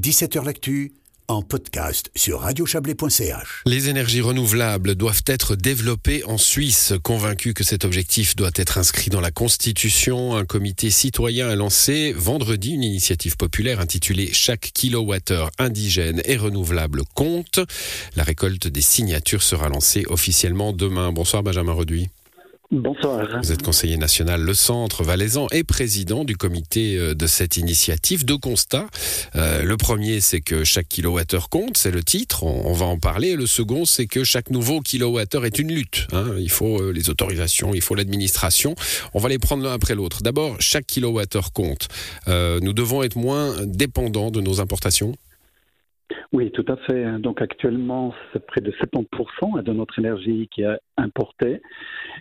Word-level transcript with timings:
17h 0.00 0.46
L'actu 0.46 0.94
en 1.28 1.42
podcast 1.42 2.10
sur 2.16 2.40
radiochablais.ch. 2.40 3.62
Les 3.66 3.90
énergies 3.90 4.22
renouvelables 4.22 4.94
doivent 4.94 5.22
être 5.26 5.56
développées 5.56 6.24
en 6.24 6.38
Suisse. 6.38 6.94
Convaincu 7.02 7.52
que 7.52 7.64
cet 7.64 7.84
objectif 7.84 8.34
doit 8.34 8.50
être 8.54 8.78
inscrit 8.78 9.10
dans 9.10 9.20
la 9.20 9.30
Constitution, 9.30 10.36
un 10.36 10.46
comité 10.46 10.90
citoyen 10.90 11.50
a 11.50 11.54
lancé 11.54 12.14
vendredi 12.16 12.72
une 12.72 12.82
initiative 12.82 13.36
populaire 13.36 13.78
intitulée 13.78 14.30
Chaque 14.32 14.70
kilowattheure 14.72 15.50
indigène 15.58 16.22
et 16.24 16.38
renouvelable 16.38 17.02
compte. 17.14 17.60
La 18.16 18.22
récolte 18.22 18.68
des 18.68 18.80
signatures 18.80 19.42
sera 19.42 19.68
lancée 19.68 20.04
officiellement 20.08 20.72
demain. 20.72 21.12
Bonsoir 21.12 21.42
Benjamin 21.42 21.72
Reduit. 21.72 22.08
Bonsoir. 22.72 23.26
Vous 23.42 23.50
êtes 23.50 23.64
conseiller 23.64 23.96
national 23.96 24.42
Le 24.42 24.54
Centre 24.54 25.02
Valaisan 25.02 25.48
et 25.50 25.64
président 25.64 26.22
du 26.22 26.36
comité 26.36 26.96
euh, 26.96 27.14
de 27.16 27.26
cette 27.26 27.56
initiative. 27.56 28.24
Deux 28.24 28.38
constats. 28.38 28.86
Euh, 29.34 29.64
le 29.64 29.76
premier, 29.76 30.20
c'est 30.20 30.40
que 30.40 30.62
chaque 30.62 30.88
kilowattheure 30.88 31.48
compte, 31.48 31.76
c'est 31.76 31.90
le 31.90 32.04
titre, 32.04 32.44
on, 32.44 32.72
va 32.72 32.86
en 32.86 32.96
parler. 32.96 33.34
Le 33.34 33.46
second, 33.46 33.84
c'est 33.86 34.06
que 34.06 34.22
chaque 34.22 34.50
nouveau 34.50 34.82
kilowattheure 34.82 35.46
est 35.46 35.58
une 35.58 35.72
lutte. 35.72 36.06
Hein. 36.12 36.26
Il 36.38 36.48
faut 36.48 36.80
euh, 36.80 36.92
les 36.92 37.10
autorisations, 37.10 37.74
il 37.74 37.80
faut 37.80 37.96
l'administration. 37.96 38.76
On 39.14 39.18
va 39.18 39.28
les 39.28 39.40
prendre 39.40 39.64
l'un 39.64 39.72
après 39.72 39.96
l'autre. 39.96 40.22
D'abord, 40.22 40.54
chaque 40.60 40.86
kilowattheure 40.86 41.52
compte. 41.52 41.88
nous 42.28 42.72
devons 42.72 43.02
être 43.02 43.16
moins 43.16 43.56
dépendants 43.66 44.30
de 44.30 44.40
nos 44.40 44.60
importations 44.60 45.16
oui, 46.32 46.52
tout 46.52 46.64
à 46.68 46.76
fait. 46.76 47.18
Donc 47.18 47.42
actuellement, 47.42 48.14
c'est 48.32 48.46
près 48.46 48.60
de 48.60 48.70
70% 48.70 49.62
de 49.64 49.72
notre 49.72 49.98
énergie 49.98 50.48
qui 50.52 50.62
est 50.62 50.78
importée. 50.96 51.60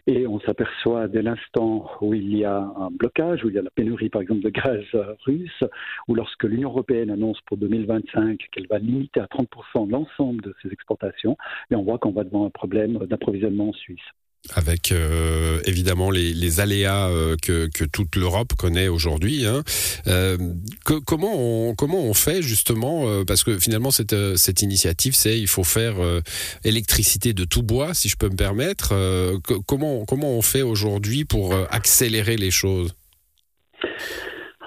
Et 0.08 0.26
on 0.26 0.40
s'aperçoit 0.40 1.08
dès 1.08 1.22
l'instant 1.22 1.91
où 2.02 2.16
il 2.16 2.35
y 2.35 2.44
a 2.44 2.58
un 2.58 2.90
blocage, 2.90 3.44
où 3.44 3.49
il 3.49 3.55
y 3.55 3.59
a 3.59 3.62
la 3.62 3.70
pénurie 3.70 4.09
par 4.09 4.23
exemple 4.23 4.41
de 4.41 4.49
gaz 4.49 4.84
russe, 5.26 5.63
ou 6.08 6.16
lorsque 6.16 6.44
l'Union 6.44 6.70
européenne 6.70 7.12
annonce 7.12 7.40
pour 7.45 7.58
2025 7.58 8.40
qu'elle 8.52 8.68
va 8.68 8.80
limiter 8.80 9.20
à 9.20 9.27
30% 9.27 9.90
l'ensemble 9.90 10.41
de 10.41 10.55
ses 10.63 10.73
exportations, 10.73 11.38
et 11.70 11.76
on 11.76 11.84
voit 11.84 11.99
qu'on 11.99 12.12
va 12.12 12.23
devant 12.23 12.48
un 12.48 12.49
problème 12.49 12.98
d'approvisionnement 13.05 13.70
en 13.70 13.73
Suisse 13.73 13.99
avec 14.54 14.91
euh, 14.91 15.62
évidemment 15.65 16.09
les, 16.12 16.59
aléas 16.59 17.09
euh, 17.09 17.35
que, 17.41 17.68
toute 17.85 18.15
l'Europe 18.15 18.54
connaît 18.57 18.87
aujourd'hui. 18.87 19.45
Hein. 19.45 19.63
Euh, 20.07 20.37
comment, 20.84 21.34
on, 21.35 21.76
comment 21.76 22.01
on 22.01 22.13
fait 22.13 22.41
justement, 22.41 23.23
parce 23.26 23.43
que 23.43 23.60
finalement 23.60 23.91
cette, 23.91 24.15
cette 24.37 24.62
initiative, 24.62 25.15
c'est 25.15 25.40
il 25.40 25.48
faut 25.48 25.63
faire 25.63 25.95
électricité 26.63 27.34
de 27.34 27.43
tout 27.45 27.63
bois, 27.63 27.93
si 27.93 28.10
je 28.10 28.15
peux 28.17 28.29
me 28.29 28.35
permettre. 28.35 28.93
comment, 29.67 30.05
comment 30.05 30.32
on 30.32 30.41
fait 30.41 30.62
aujourd'hui 30.62 31.26
pour 31.26 31.54
accélérer 31.71 32.37
les 32.37 32.51
choses? 32.51 32.93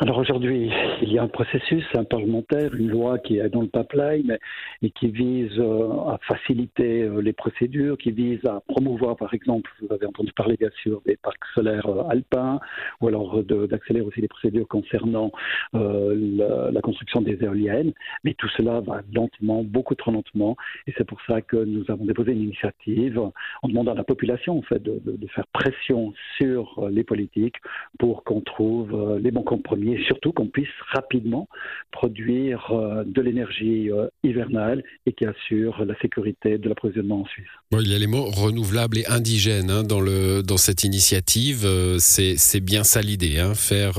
Alors 0.02 0.18
aujourd'hui, 0.18 0.68
il 1.00 1.12
y 1.12 1.18
a 1.20 1.22
un 1.22 1.28
processus 1.28 1.84
un 1.94 2.02
parlementaire, 2.02 2.74
une 2.74 2.88
loi 2.88 3.20
qui 3.20 3.38
est 3.38 3.48
dans 3.48 3.62
le 3.62 3.68
pipeline 3.68 4.36
et 4.82 4.90
qui 4.90 5.06
vise 5.06 5.56
euh, 5.60 5.90
à 6.08 6.18
faciliter 6.26 7.02
euh, 7.02 7.20
les 7.20 7.32
procédures, 7.32 7.96
qui 7.96 8.10
vise 8.10 8.44
à 8.44 8.60
promouvoir, 8.66 9.16
par 9.16 9.32
exemple, 9.32 9.70
vous 9.80 9.94
avez 9.94 10.06
entendu 10.06 10.32
parler 10.32 10.56
bien 10.58 10.70
sûr 10.82 11.02
des 11.06 11.16
parcs 11.16 11.44
solaires 11.54 11.86
euh, 11.86 12.02
alpins, 12.08 12.58
ou 13.00 13.06
alors 13.06 13.44
d'accélérer 13.44 14.04
aussi 14.04 14.20
les 14.20 14.26
procédures 14.26 14.66
concernant 14.66 15.30
la, 15.72 16.80
construction 16.82 17.20
des 17.20 17.38
éoliennes. 17.40 17.92
Mais 18.24 18.34
tout 18.34 18.48
cela 18.56 18.80
va 18.80 19.02
lentement, 19.14 19.62
beaucoup 19.62 19.94
trop 19.94 20.10
lentement, 20.10 20.56
et 20.88 20.94
c'est 20.98 21.06
pour 21.06 21.20
ça 21.28 21.42
que 21.42 21.56
nous 21.56 21.84
avons 21.88 22.06
déposé 22.06 22.32
une 22.32 22.42
initiative 22.42 23.20
en 23.20 23.68
demandant 23.68 23.92
à 23.92 23.96
la 23.96 24.04
population 24.04 24.58
en 24.58 24.62
fait 24.62 24.82
de, 24.82 25.00
de 25.04 25.26
faire 25.28 25.46
pression 25.52 26.12
sur 26.38 26.88
les 26.90 27.04
politiques 27.04 27.56
pour 28.00 28.24
qu'on 28.24 28.40
trouve 28.40 29.20
les 29.20 29.30
bons 29.30 29.44
compromis 29.44 29.91
et 29.92 30.02
surtout 30.04 30.32
qu'on 30.32 30.46
puisse 30.46 30.68
rapidement 30.90 31.48
produire 31.90 32.70
euh, 32.72 33.04
de 33.04 33.20
l'énergie 33.20 33.90
euh, 33.90 34.08
hivernale 34.22 34.82
et 35.06 35.12
qui 35.12 35.26
assure 35.26 35.84
la 35.84 35.94
sécurité 36.00 36.56
de 36.58 36.68
l'approvisionnement 36.68 37.20
en 37.20 37.26
Suisse. 37.26 37.48
il 37.72 37.90
y 37.90 37.94
a 37.94 37.98
les 37.98 38.06
mots 38.06 38.24
renouvelables 38.24 38.98
et 38.98 39.06
indigènes 39.06 39.70
hein, 39.70 39.82
dans, 39.82 40.00
le, 40.00 40.42
dans 40.42 40.56
cette 40.56 40.84
initiative. 40.84 41.64
Euh, 41.64 41.96
c'est 41.98 42.60
bien 42.60 42.84
ça 42.84 43.02
l'idée, 43.02 43.38
hein, 43.38 43.54
faire, 43.54 43.96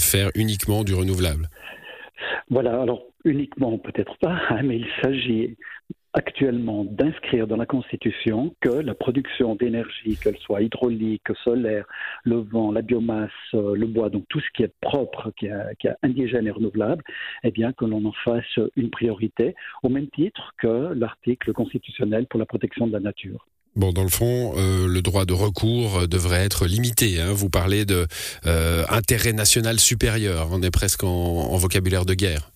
faire 0.00 0.30
uniquement 0.34 0.82
du 0.82 0.94
renouvelable. 0.94 1.48
Voilà, 2.50 2.80
alors 2.80 3.04
uniquement 3.24 3.78
peut-être 3.78 4.16
pas, 4.18 4.40
hein, 4.50 4.62
mais 4.64 4.78
il 4.78 4.88
s'agit 5.02 5.56
actuellement 6.18 6.84
d'inscrire 6.84 7.46
dans 7.46 7.56
la 7.56 7.64
Constitution 7.64 8.54
que 8.60 8.70
la 8.70 8.94
production 8.94 9.54
d'énergie, 9.54 10.18
qu'elle 10.22 10.36
soit 10.38 10.62
hydraulique, 10.62 11.22
solaire, 11.44 11.84
le 12.24 12.38
vent, 12.38 12.72
la 12.72 12.82
biomasse, 12.82 13.30
euh, 13.54 13.76
le 13.76 13.86
bois, 13.86 14.10
donc 14.10 14.24
tout 14.28 14.40
ce 14.40 14.46
qui 14.54 14.64
est 14.64 14.72
propre, 14.80 15.32
qui 15.38 15.46
est, 15.46 15.88
indigène 16.02 16.46
et 16.46 16.50
renouvelable, 16.50 17.04
eh 17.44 17.52
bien 17.52 17.72
que 17.72 17.84
l'on 17.84 18.04
en 18.04 18.12
fasse 18.24 18.58
une 18.76 18.90
priorité, 18.90 19.54
au 19.82 19.88
même 19.88 20.08
titre 20.08 20.54
que 20.58 20.92
l'article 20.94 21.52
constitutionnel 21.52 22.26
pour 22.26 22.40
la 22.40 22.46
protection 22.46 22.88
de 22.88 22.92
la 22.92 23.00
nature. 23.00 23.46
Bon, 23.76 23.92
dans 23.92 24.02
le 24.02 24.08
fond, 24.08 24.54
euh, 24.56 24.88
le 24.88 25.02
droit 25.02 25.24
de 25.24 25.34
recours 25.34 26.08
devrait 26.08 26.44
être 26.44 26.66
limité. 26.66 27.20
Hein. 27.20 27.32
Vous 27.32 27.48
parlez 27.48 27.84
de 27.84 28.06
euh, 28.46 28.82
national 29.34 29.78
supérieur. 29.78 30.48
On 30.50 30.62
est 30.62 30.72
presque 30.72 31.04
en 31.04 31.56
vocabulaire 31.56 32.04
de 32.04 32.14
guerre. 32.14 32.50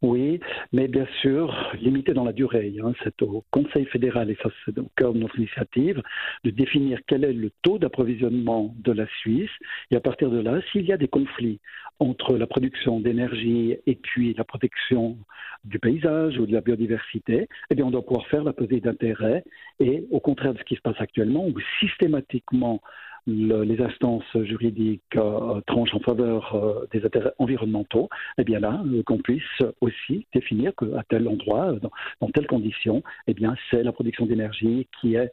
Oui, 0.00 0.38
mais 0.72 0.86
bien 0.86 1.06
sûr, 1.20 1.52
limité 1.80 2.12
dans 2.12 2.24
la 2.24 2.32
durée. 2.32 2.72
Hein. 2.80 2.92
C'est 3.02 3.20
au 3.22 3.44
Conseil 3.50 3.84
fédéral, 3.86 4.30
et 4.30 4.36
ça 4.40 4.48
c'est 4.64 4.78
au 4.78 4.88
cœur 4.96 5.12
de 5.12 5.18
notre 5.18 5.36
initiative, 5.36 6.00
de 6.44 6.50
définir 6.50 7.00
quel 7.08 7.24
est 7.24 7.32
le 7.32 7.50
taux 7.62 7.78
d'approvisionnement 7.78 8.74
de 8.78 8.92
la 8.92 9.06
Suisse. 9.18 9.50
Et 9.90 9.96
à 9.96 10.00
partir 10.00 10.30
de 10.30 10.38
là, 10.38 10.60
s'il 10.70 10.84
y 10.84 10.92
a 10.92 10.96
des 10.96 11.08
conflits 11.08 11.58
entre 11.98 12.36
la 12.36 12.46
production 12.46 13.00
d'énergie 13.00 13.76
et 13.86 13.96
puis 13.96 14.34
la 14.34 14.44
protection 14.44 15.18
du 15.64 15.80
paysage 15.80 16.38
ou 16.38 16.46
de 16.46 16.52
la 16.52 16.60
biodiversité, 16.60 17.48
eh 17.70 17.74
bien 17.74 17.84
on 17.84 17.90
doit 17.90 18.06
pouvoir 18.06 18.28
faire 18.28 18.44
la 18.44 18.52
pesée 18.52 18.80
d'intérêt. 18.80 19.42
Et 19.80 20.06
au 20.12 20.20
contraire 20.20 20.54
de 20.54 20.58
ce 20.60 20.64
qui 20.64 20.76
se 20.76 20.80
passe 20.80 21.00
actuellement, 21.00 21.44
où 21.44 21.54
systématiquement 21.80 22.80
les 23.26 23.80
instances 23.80 24.24
juridiques 24.44 25.02
euh, 25.16 25.60
tranchent 25.66 25.94
en 25.94 26.00
faveur 26.00 26.54
euh, 26.54 26.86
des 26.92 27.04
intérêts 27.04 27.32
environnementaux, 27.38 28.08
eh 28.38 28.44
bien 28.44 28.60
là, 28.60 28.82
euh, 28.86 29.02
qu'on 29.02 29.18
puisse 29.18 29.62
aussi 29.80 30.26
définir 30.32 30.72
qu'à 30.76 31.02
tel 31.08 31.28
endroit, 31.28 31.72
dans, 31.82 31.90
dans 32.20 32.28
telles 32.30 32.46
conditions, 32.46 33.02
eh 33.26 33.34
bien 33.34 33.54
c'est 33.70 33.82
la 33.82 33.92
production 33.92 34.26
d'énergie 34.26 34.88
qui 35.00 35.14
est 35.14 35.32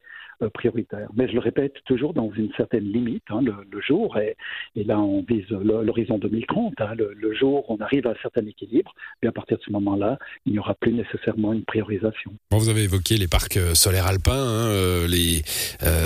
prioritaire. 0.54 1.10
Mais 1.16 1.28
je 1.28 1.34
le 1.34 1.40
répète 1.40 1.74
toujours 1.86 2.14
dans 2.14 2.32
une 2.36 2.52
certaine 2.58 2.84
limite, 2.84 3.24
hein, 3.30 3.42
le, 3.42 3.82
jour, 3.82 4.18
et, 4.18 4.36
là 4.84 5.00
on 5.00 5.24
vise 5.28 5.48
l'horizon 5.50 6.18
2030, 6.18 6.74
hein, 6.80 6.94
le, 6.96 7.36
jour 7.36 7.66
on 7.70 7.78
arrive 7.78 8.08
à 8.08 8.12
un 8.12 8.16
certain 8.22 8.46
équilibre, 8.46 8.94
et 9.24 9.28
à 9.28 9.32
partir 9.32 9.58
de 9.58 9.64
ce 9.64 9.72
moment-là, 9.72 10.18
il 10.46 10.54
n'y 10.54 10.60
aura 10.60 10.74
plus 10.76 10.94
nécessairement 10.94 11.54
une 11.54 11.64
priorisation. 11.64 12.32
vous 12.52 12.70
avez 12.70 12.84
évoqué 12.84 13.18
les 13.18 13.28
parcs 13.28 13.58
euh, 13.58 13.74
solaires 13.74 14.08
alpins, 14.08 14.34
hein, 14.34 14.68
euh, 14.70 15.08
les, 15.08 15.42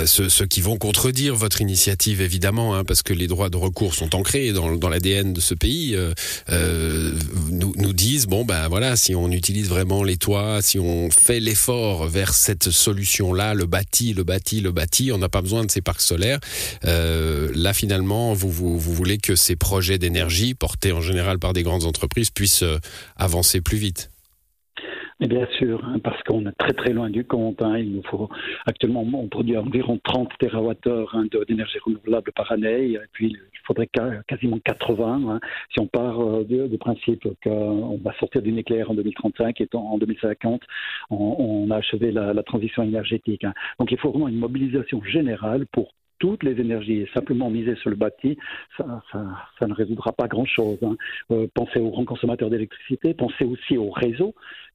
ceux, 0.06 0.46
qui 0.46 0.60
vont 0.60 0.76
contredire 0.76 1.34
votre 1.34 1.60
initiative 1.60 2.20
évidemment, 2.20 2.84
parce 2.84 3.02
que 3.02 3.12
les 3.12 3.26
droits 3.26 3.50
de 3.50 3.56
recours 3.56 3.94
sont 3.94 4.14
ancrés 4.14 4.52
dans, 4.52 4.76
dans 4.76 4.88
l'ADN 4.88 5.32
de 5.32 5.40
ce 5.40 5.54
pays, 5.54 5.96
nous, 7.50 7.72
nous 7.76 7.92
disent, 7.92 8.26
bon 8.26 8.44
ben 8.44 8.68
voilà, 8.68 8.96
si 8.96 9.14
on 9.14 9.30
utilise 9.30 9.68
vraiment 9.68 10.02
les 10.02 10.16
toits, 10.16 10.62
si 10.62 10.78
on 10.78 11.10
fait 11.10 11.40
l'effort 11.40 12.06
vers 12.06 12.34
cette 12.34 12.70
solution-là, 12.70 13.54
le 13.54 13.66
bâti, 13.66 14.14
le 14.14 14.19
bâti, 14.22 14.60
le 14.60 14.72
bâti, 14.72 15.10
on 15.12 15.18
n'a 15.18 15.28
pas 15.28 15.42
besoin 15.42 15.64
de 15.64 15.70
ces 15.70 15.80
parcs 15.80 16.00
solaires. 16.00 16.40
Euh, 16.84 17.50
là, 17.54 17.72
finalement, 17.72 18.34
vous, 18.34 18.50
vous, 18.50 18.78
voulez 18.78 19.18
que 19.18 19.36
ces 19.36 19.56
projets 19.56 19.98
d'énergie, 19.98 20.54
portés 20.54 20.92
en 20.92 21.00
général 21.00 21.38
par 21.38 21.52
des 21.52 21.62
grandes 21.62 21.84
entreprises, 21.84 22.30
puissent 22.30 22.62
euh, 22.62 22.78
avancer 23.16 23.60
plus 23.60 23.78
vite. 23.78 24.10
Bien 25.20 25.46
sûr, 25.58 25.84
hein, 25.84 25.98
parce 26.02 26.22
qu'on 26.22 26.46
est 26.46 26.56
très 26.56 26.72
très 26.72 26.94
loin 26.94 27.10
du 27.10 27.26
compte. 27.26 27.60
Hein. 27.60 27.76
il 27.78 27.92
nous 27.92 28.02
faut 28.04 28.30
actuellement 28.64 29.02
on 29.02 29.28
produit 29.28 29.54
environ 29.54 30.00
30 30.02 30.30
TWh 30.38 30.72
hein, 31.12 31.24
d'énergie 31.46 31.78
renouvelable 31.84 32.32
par 32.32 32.50
année, 32.50 32.92
et 32.92 32.98
puis 33.12 33.36
il 33.36 33.58
faudrait 33.66 33.88
quasiment 34.26 34.58
80 34.64 35.28
hein, 35.28 35.40
si 35.74 35.78
on 35.78 35.86
part 35.86 36.20
euh, 36.22 36.44
du, 36.44 36.78
principe 36.78 37.28
qu'on 37.44 38.00
va 38.02 38.14
sortir 38.18 38.40
du 38.40 38.50
nucléaire 38.50 38.90
en 38.90 38.94
2035 38.94 39.60
et 39.60 39.68
en 39.74 39.98
2050 39.98 40.62
on, 41.10 41.70
a 41.70 41.76
achevé 41.76 42.12
la, 42.12 42.42
transition 42.42 42.82
énergétique. 42.82 43.44
Donc 43.78 43.92
il 43.92 43.98
faut 43.98 44.10
vraiment 44.10 44.28
une 44.28 44.38
mobilisation 44.38 45.04
générale 45.04 45.66
pour 45.66 45.92
toutes 46.18 46.42
les 46.44 46.60
énergies. 46.60 47.06
simplement 47.12 47.50
miser 47.50 47.74
sur 47.76 47.90
le 47.90 47.96
bâti, 47.96 48.38
ça, 48.78 49.66
ne 49.66 49.74
résoudra 49.74 50.12
pas 50.12 50.28
grand-chose. 50.28 50.78
Euh, 51.30 51.46
pensez 51.54 51.80
aux 51.80 51.90
grands 51.90 52.04
consommateurs 52.04 52.50
d'électricité, 52.50 53.14
pensez 53.14 53.44
aussi 53.44 53.76
aux 53.76 53.90
réseaux 53.90 54.34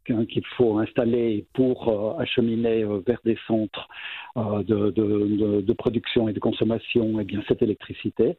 hein, 0.09 0.25
qu'il 0.25 0.45
faut 0.57 0.77
installer 0.77 1.45
pour 1.53 2.19
acheminer 2.19 2.83
vers 3.05 3.19
des 3.23 3.37
centres 3.47 3.87
de, 4.35 4.91
de, 4.91 5.73
production 5.73 6.27
et 6.27 6.33
de 6.33 6.39
consommation, 6.39 7.19
eh 7.19 7.23
bien 7.23 7.41
cette 7.47 7.61
électricité. 7.61 8.37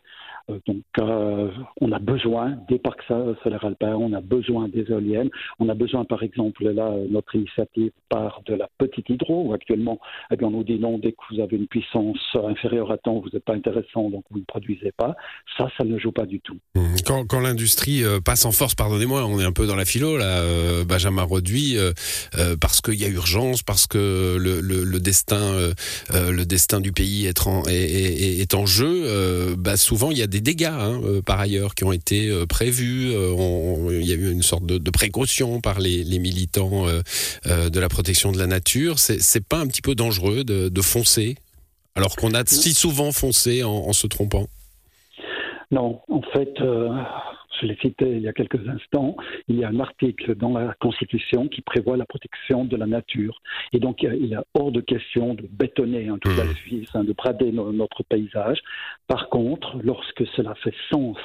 donc, 0.49 0.83
on 1.81 1.93
a 1.93 1.99
besoin 1.99 2.57
des 2.69 2.79
parcs 2.79 3.03
solaires 3.07 3.65
alpins, 3.65 3.95
on 3.95 4.13
a 4.13 4.21
besoin 4.21 4.69
des 4.69 4.85
éoliennes, 4.91 5.31
on 5.59 5.69
a 5.69 5.75
besoin, 5.75 6.05
par 6.05 6.23
exemple, 6.23 6.69
là, 6.69 6.95
notre 7.09 7.35
initiative 7.35 7.93
part 8.09 8.43
de 8.47 8.55
la 8.55 8.69
petite 8.79 9.09
hydro, 9.09 9.47
où 9.47 9.55
actuellement, 9.55 9.99
eh 10.31 10.37
bien, 10.37 10.49
on 10.49 10.53
nous 10.53 10.65
dit 10.65 10.79
non, 10.79 10.99
dès 10.99 11.13
que 11.13 11.19
vous 11.31 11.41
avez 11.41 11.57
une 11.57 11.67
puissance 11.67 12.19
inférieure 12.35 12.91
à 12.91 12.99
temps, 12.99 13.21
vous 13.21 13.31
n'êtes 13.33 13.45
pas 13.45 13.55
intéressant, 13.55 14.11
donc 14.11 14.25
vous 14.31 14.39
ne 14.39 14.45
produisez 14.45 14.93
pas. 14.93 15.17
Ça, 15.57 15.69
ça 15.77 15.85
ne 15.85 15.99
joue 15.99 16.13
pas 16.13 16.27
du 16.27 16.41
tout. 16.41 16.59
Mmh. 16.75 16.81
Quand, 17.07 17.41
l'industrie 17.41 18.03
euh, 18.05 18.21
passe 18.21 18.45
en 18.45 18.53
force, 18.53 18.75
pardonnez-moi, 18.75 19.25
on 19.27 19.39
est 19.39 19.45
un 19.45 19.53
peu 19.53 19.67
dans 19.67 19.77
la 19.77 19.85
philo, 19.85 20.17
là, 20.17 20.41
euh, 20.41 20.85
Benjamin 20.85 21.23
Reduit, 21.23 21.56
euh, 21.77 21.93
parce 22.61 22.81
qu'il 22.81 22.95
y 22.95 23.05
a 23.05 23.09
urgence, 23.09 23.63
parce 23.63 23.87
que 23.87 24.37
le, 24.39 25.01
destin, 25.01 25.73
le 26.13 26.45
destin 26.45 26.81
du 26.81 26.93
pays 26.93 27.27
est 27.27 28.55
en, 28.55 28.67
jeu, 28.67 29.55
bah, 29.57 29.77
souvent 29.77 30.11
il 30.11 30.19
y 30.19 30.23
a 30.23 30.27
des 30.27 30.41
dégâts, 30.41 30.65
hein, 30.65 31.01
par 31.25 31.41
ailleurs, 31.41 31.75
qui 31.75 31.85
ont 31.85 31.93
été 31.93 32.33
prévus. 32.49 33.13
il 33.13 34.07
y 34.07 34.13
a 34.13 34.17
eu 34.17 34.31
une 34.31 34.43
sorte 34.43 34.67
de, 34.67 34.91
précaution 34.91 35.61
par 35.61 35.81
les, 35.81 36.19
militants 36.19 36.87
de 37.45 37.81
la 37.81 37.89
protection 37.89 38.33
de 38.33 38.39
la 38.39 38.47
nature. 38.47 38.99
C'est 38.99 39.47
pas 39.47 39.59
un 39.59 39.67
petit 39.67 39.83
peu 39.83 39.95
dangereux 39.95 40.45
de, 40.45 40.83
foncer 40.83 41.37
alors 41.97 42.15
qu'on 42.15 42.35
a 42.35 42.45
si 42.45 42.75
souvent 42.75 43.11
foncé 43.11 43.65
en, 43.65 43.93
se 43.93 44.07
trompant? 44.07 44.47
Non, 45.71 46.01
en 46.09 46.21
fait, 46.33 46.53
euh, 46.61 46.91
je 47.61 47.67
l'ai 47.67 47.77
cité 47.77 48.09
il 48.09 48.21
y 48.21 48.29
a 48.29 48.33
quelques 48.33 48.69
instants, 48.69 49.17
il 49.49 49.57
y 49.57 49.65
a 49.65 49.69
un 49.69 49.81
article 49.81 50.35
dans 50.35 50.53
la 50.59 50.75
Constitution 50.81 51.49
qui 51.49 51.61
prévoit 51.61 51.97
la 51.97 52.07
protection 52.07 52.65
de 52.65 52.77
la 52.77 52.87
nature. 52.87 53.41
Et 53.73 53.79
donc, 53.79 54.03
il 54.03 54.33
est 54.33 54.37
hors 54.55 54.73
de 54.73 54.81
question 54.81 55.35
de 55.35 55.49
bétonner 55.51 56.09
hein, 56.09 56.19
toute 56.21 56.37
la 56.37 56.45
mmh. 56.45 56.57
Suisse, 56.57 56.89
hein, 56.95 57.05
de 57.05 57.13
brader 57.13 57.53
notre 57.53 58.03
paysage. 58.03 58.61
Par 59.07 59.29
contre, 59.29 59.79
lorsque 59.83 60.27
cela 60.37 60.55
fait 60.57 60.75
sens 60.91 61.17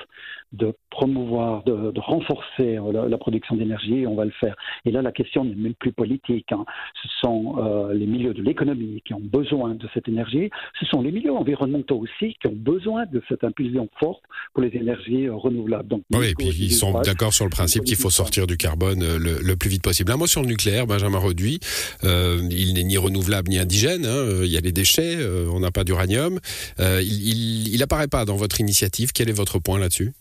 de 0.51 0.73
promouvoir, 0.89 1.63
de, 1.63 1.99
renforcer 1.99 2.77
euh, 2.77 3.07
la, 3.07 3.17
production 3.17 3.55
d'énergie, 3.55 4.05
on 4.05 4.15
va 4.15 4.25
le 4.25 4.31
faire. 4.31 4.55
Et 4.85 4.91
là, 4.91 5.01
la 5.01 5.11
question 5.11 5.45
n'est 5.45 5.55
même 5.55 5.73
plus 5.75 5.93
politique. 5.93 6.51
Hein. 6.51 6.65
Ce 7.01 7.07
sont 7.21 7.55
euh, 7.57 7.93
les 7.93 8.05
milieux 8.05 8.33
de 8.33 8.41
l'économie 8.41 9.01
qui 9.05 9.13
ont 9.13 9.21
besoin 9.21 9.75
de 9.75 9.87
cette 9.93 10.09
énergie. 10.09 10.49
Ce 10.79 10.85
sont 10.85 11.01
les 11.01 11.11
milieux 11.11 11.31
environnementaux 11.31 11.97
aussi 11.97 12.35
qui 12.41 12.47
ont 12.47 12.55
besoin 12.55 13.05
de 13.05 13.21
cette 13.29 13.43
impulsion 13.45 13.87
forte 13.97 14.23
pour 14.53 14.63
les 14.63 14.75
énergies 14.75 15.27
euh, 15.27 15.35
renouvelables. 15.35 15.87
Donc, 15.87 16.03
oui, 16.11 16.27
et 16.27 16.35
puis 16.35 16.49
ils 16.49 16.73
sont 16.73 16.99
d'accord 17.01 17.33
sur 17.33 17.45
le 17.45 17.51
principe 17.51 17.85
qu'il 17.85 17.95
faut 17.95 18.09
sortir 18.09 18.45
du 18.45 18.57
carbone 18.57 18.99
le, 18.99 19.55
plus 19.55 19.69
vite 19.69 19.83
possible. 19.83 20.11
Un 20.11 20.17
mot 20.17 20.27
sur 20.27 20.41
le 20.41 20.47
nucléaire, 20.47 20.87
Benjamin 20.87 21.19
Reduit. 21.19 21.59
il 22.03 22.73
n'est 22.73 22.83
ni 22.83 22.97
renouvelable 22.97 23.49
ni 23.49 23.59
indigène. 23.59 24.05
Hein. 24.05 24.41
Il 24.43 24.49
y 24.49 24.57
a 24.57 24.61
les 24.61 24.71
déchets, 24.71 25.17
on 25.53 25.59
n'a 25.59 25.71
pas 25.71 25.83
d'uranium. 25.83 26.39
il 26.79 27.77
n'apparaît 27.79 28.07
pas 28.07 28.25
dans 28.25 28.35
votre 28.35 28.59
initiative. 28.59 29.11
Quel 29.13 29.29
est 29.29 29.33
votre 29.33 29.59
point 29.59 29.79
là-dessus? 29.79 30.13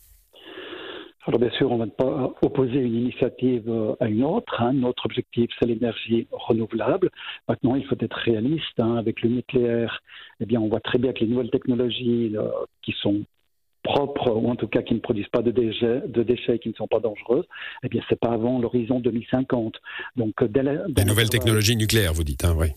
Alors 1.26 1.38
bien 1.38 1.50
sûr, 1.50 1.70
on 1.70 1.76
ne 1.78 1.84
va 1.84 1.90
pas 1.90 2.32
opposer 2.42 2.78
une 2.78 2.94
initiative 2.94 3.68
euh, 3.68 3.94
à 4.00 4.06
une 4.06 4.24
autre. 4.24 4.60
Hein. 4.60 4.72
Notre 4.72 5.04
objectif, 5.04 5.50
c'est 5.58 5.66
l'énergie 5.66 6.26
renouvelable. 6.32 7.10
Maintenant, 7.46 7.74
il 7.74 7.84
faut 7.84 7.96
être 8.00 8.16
réaliste. 8.16 8.78
Hein. 8.78 8.96
Avec 8.96 9.20
le 9.20 9.28
nucléaire, 9.28 10.00
eh 10.40 10.46
bien, 10.46 10.60
on 10.60 10.68
voit 10.68 10.80
très 10.80 10.98
bien 10.98 11.12
que 11.12 11.20
les 11.20 11.26
nouvelles 11.26 11.50
technologies 11.50 12.32
euh, 12.34 12.48
qui 12.82 12.94
sont 13.02 13.22
propres, 13.82 14.30
ou 14.30 14.48
en 14.50 14.56
tout 14.56 14.68
cas 14.68 14.82
qui 14.82 14.94
ne 14.94 15.00
produisent 15.00 15.28
pas 15.28 15.42
de 15.42 15.50
déchets, 15.50 16.02
de 16.06 16.22
déchets 16.22 16.58
qui 16.58 16.70
ne 16.70 16.74
sont 16.74 16.88
pas 16.88 17.00
dangereuses, 17.00 17.46
eh 17.82 17.88
bien, 17.88 18.02
c'est 18.08 18.18
pas 18.18 18.30
avant 18.30 18.58
l'horizon 18.58 19.00
2050. 19.00 19.76
Donc, 20.16 20.42
euh, 20.42 20.48
dès 20.48 20.62
les 20.62 21.04
nouvelles 21.04 21.30
technologies 21.30 21.76
nucléaires, 21.76 22.14
vous 22.14 22.24
dites, 22.24 22.44
hein, 22.44 22.54
oui. 22.56 22.68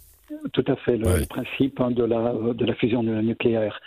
Tout 0.52 0.66
à 0.68 0.76
fait, 0.78 0.98
le, 0.98 1.26
principe 1.28 1.80
hein, 1.80 1.92
de, 1.92 2.04
la, 2.04 2.34
de 2.54 2.66
la 2.66 2.76
fusion 2.76 3.04
nucléaire. 3.04 3.80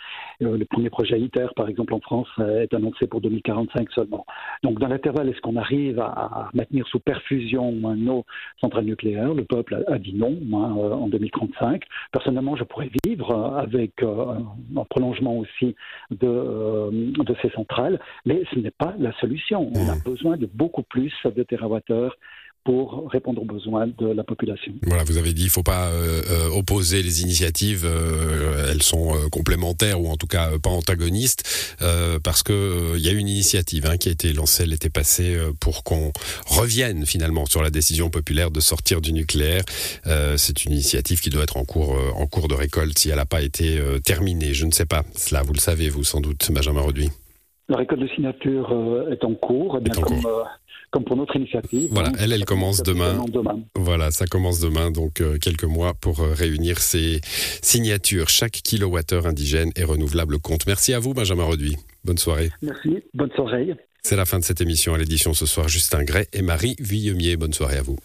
Euh, 0.43 0.57
le 0.57 0.65
premier 0.65 0.89
projet 0.89 1.19
ITER, 1.19 1.47
par 1.55 1.67
exemple, 1.67 1.93
en 1.93 1.99
France, 1.99 2.27
est 2.39 2.73
annoncé 2.73 3.07
pour 3.07 3.21
2045 3.21 3.91
seulement. 3.91 4.25
Donc, 4.63 4.79
dans 4.79 4.87
l'intervalle, 4.87 5.29
est-ce 5.29 5.41
qu'on 5.41 5.55
arrive 5.55 5.99
à, 5.99 6.49
maintenir 6.53 6.87
sous 6.87 6.99
perfusion 6.99 7.71
nos 7.71 8.25
centrales 8.61 8.85
nucléaires 8.85 9.33
Le 9.33 9.45
peuple 9.45 9.83
a, 9.87 9.97
dit 9.97 10.13
non 10.13 10.37
hein, 10.53 10.75
euh, 10.77 10.91
en 10.91 11.07
2035. 11.07 11.83
Personnellement, 12.11 12.55
je 12.55 12.63
pourrais 12.63 12.89
vivre 13.03 13.55
avec 13.57 14.03
euh, 14.03 14.35
un 14.75 14.83
prolongement 14.85 15.37
aussi 15.37 15.75
de, 16.11 16.91
de 17.23 17.35
ces 17.41 17.49
centrales, 17.49 17.99
mais 18.25 18.43
ce 18.53 18.59
n'est 18.59 18.71
pas 18.71 18.93
la 18.99 19.11
solution. 19.13 19.71
On 19.75 19.89
a 19.89 19.95
mmh. 19.95 20.03
besoin 20.05 20.37
de 20.37 20.47
beaucoup 20.53 20.83
plus 20.83 21.13
de 21.25 21.43
TWh 21.43 22.09
pour 22.67 23.09
répondre 23.09 23.41
aux 23.41 23.45
besoins 23.45 23.87
de 23.87 24.07
la 24.07 24.25
population. 24.25 24.73
Voilà, 24.81 25.05
vous 25.05 25.15
avez 25.15 25.31
dit, 25.31 25.43
il 25.43 25.45
ne 25.45 25.51
faut 25.51 25.63
pas 25.63 25.87
euh, 25.87 26.21
euh, 26.29 26.49
opposer 26.49 27.01
les 27.01 27.21
initiatives, 27.21 27.85
euh, 27.85 28.69
elles 28.69 28.83
sont 28.83 29.13
complémentaires 29.31 30.01
ou 30.01 30.09
en 30.09 30.17
tout 30.17 30.27
cas 30.27 30.49
pas 30.61 30.69
antagonistes, 30.69 31.77
parce 32.25 32.43
qu'il 32.43 32.55
il 32.97 33.05
y 33.05 33.07
a 33.07 33.13
une 33.13 33.29
initiative 33.29 33.85
hein, 33.85 33.95
qui 33.95 34.09
a 34.09 34.11
été 34.11 34.33
lancée 34.33 34.65
l'été 34.65 34.89
passé 34.89 35.37
pour 35.61 35.85
qu'on 35.85 36.11
revienne 36.45 37.05
finalement 37.05 37.45
sur 37.45 37.63
la 37.63 37.69
décision 37.69 38.09
populaire 38.09 38.51
de 38.51 38.59
sortir 38.59 38.99
du 38.99 39.13
nucléaire. 39.13 39.63
C'est 40.35 40.65
une 40.65 40.73
initiative 40.73 41.21
qui 41.21 41.29
doit 41.29 41.43
être 41.43 41.55
en 41.55 41.63
cours, 41.63 41.95
en 42.17 42.25
cours 42.27 42.49
de 42.49 42.53
récolte 42.53 42.99
si 42.99 43.09
elle 43.09 43.15
n'a 43.15 43.25
pas 43.25 43.43
été 43.43 43.79
terminée. 44.03 44.53
Je 44.53 44.65
ne 44.65 44.71
sais 44.71 44.85
pas, 44.85 45.03
cela 45.15 45.41
vous 45.41 45.53
le 45.53 45.59
savez, 45.59 45.87
vous 45.87 46.03
sans 46.03 46.19
doute, 46.19 46.51
Benjamin 46.51 46.81
Reduit. 46.81 47.11
La 47.69 47.77
récolte 47.77 48.01
de 48.01 48.07
signature 48.07 49.05
est 49.09 49.23
en 49.23 49.35
cours, 49.35 49.79
comme, 49.93 50.21
comme 50.91 51.03
pour 51.03 51.17
notre 51.17 51.35
initiative. 51.35 51.89
Voilà, 51.91 52.11
elle, 52.19 52.31
elle 52.31 52.45
commence 52.45 52.81
demain. 52.83 53.23
Voilà, 53.75 54.11
ça 54.11 54.25
commence 54.25 54.59
demain, 54.59 54.91
donc 54.91 55.21
euh, 55.21 55.37
quelques 55.37 55.63
mois 55.63 55.93
pour 55.93 56.21
euh, 56.21 56.33
réunir 56.33 56.79
ces 56.79 57.21
signatures. 57.61 58.29
Chaque 58.29 58.53
kilowattheure 58.53 59.27
indigène 59.27 59.71
et 59.75 59.83
renouvelable 59.83 60.39
compte. 60.39 60.65
Merci 60.67 60.93
à 60.93 60.99
vous, 60.99 61.13
Benjamin 61.13 61.43
Reduit. 61.43 61.75
Bonne 62.05 62.17
soirée. 62.17 62.51
Merci, 62.61 63.03
bonne 63.13 63.31
soirée. 63.35 63.73
C'est 64.03 64.15
la 64.15 64.25
fin 64.25 64.39
de 64.39 64.43
cette 64.43 64.61
émission 64.61 64.93
à 64.93 64.97
l'édition 64.97 65.33
ce 65.33 65.45
soir. 65.45 65.67
Justin 65.67 66.03
Gray 66.03 66.27
et 66.31 66.41
Marie 66.41 66.75
Villemier. 66.79 67.35
Bonne 67.35 67.53
soirée 67.53 67.77
à 67.77 67.81
vous. 67.81 67.97